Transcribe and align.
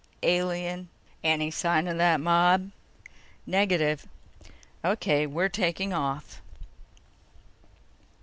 "Alien." 0.23 0.89
"Any 1.23 1.51
sign 1.51 1.87
of 1.87 1.99
that 1.99 2.19
mob?" 2.19 2.71
"Negative." 3.45 4.07
"O.K. 4.83 5.27
We're 5.27 5.47
taking 5.47 5.93
off." 5.93 6.41